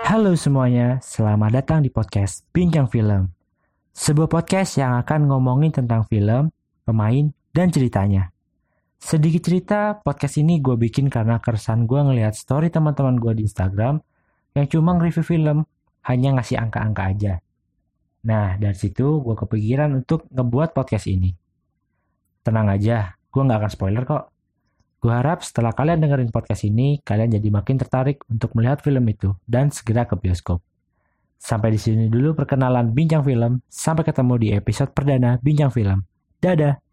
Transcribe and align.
Halo 0.00 0.32
semuanya, 0.32 0.96
selamat 1.04 1.60
datang 1.60 1.84
di 1.84 1.92
podcast 1.92 2.48
Bincang 2.56 2.88
Film. 2.88 3.28
Sebuah 3.92 4.32
podcast 4.32 4.80
yang 4.80 4.96
akan 4.96 5.28
ngomongin 5.28 5.76
tentang 5.76 6.08
film, 6.08 6.48
pemain, 6.88 7.28
dan 7.52 7.68
ceritanya. 7.68 8.32
Sedikit 8.96 9.44
cerita, 9.44 10.00
podcast 10.00 10.40
ini 10.40 10.64
gue 10.64 10.72
bikin 10.80 11.12
karena 11.12 11.36
keresahan 11.36 11.84
gue 11.84 12.00
ngelihat 12.00 12.32
story 12.32 12.72
teman-teman 12.72 13.20
gue 13.20 13.36
di 13.36 13.44
Instagram 13.44 14.00
yang 14.56 14.66
cuma 14.72 14.96
nge-review 14.96 15.20
film, 15.20 15.68
hanya 16.08 16.28
ngasih 16.40 16.56
angka-angka 16.56 17.02
aja. 17.04 17.32
Nah, 18.24 18.56
dari 18.56 18.76
situ 18.80 19.20
gue 19.20 19.36
kepikiran 19.36 20.00
untuk 20.00 20.24
ngebuat 20.32 20.72
podcast 20.72 21.12
ini. 21.12 21.28
Tenang 22.40 22.72
aja, 22.72 23.20
gue 23.28 23.42
nggak 23.44 23.58
akan 23.60 23.72
spoiler 23.72 24.04
kok. 24.08 24.32
Gue 25.00 25.16
harap 25.16 25.40
setelah 25.40 25.72
kalian 25.72 26.04
dengerin 26.04 26.28
podcast 26.28 26.68
ini, 26.68 27.00
kalian 27.00 27.32
jadi 27.40 27.48
makin 27.48 27.80
tertarik 27.80 28.20
untuk 28.28 28.52
melihat 28.52 28.84
film 28.84 29.00
itu 29.08 29.32
dan 29.48 29.72
segera 29.72 30.04
ke 30.04 30.12
bioskop. 30.12 30.60
Sampai 31.40 31.72
di 31.72 31.80
sini 31.80 32.12
dulu 32.12 32.36
perkenalan 32.36 32.92
Bincang 32.92 33.24
Film. 33.24 33.64
Sampai 33.64 34.04
ketemu 34.04 34.34
di 34.36 34.48
episode 34.52 34.92
perdana 34.92 35.40
Bincang 35.40 35.72
Film. 35.72 36.04
Dadah! 36.36 36.89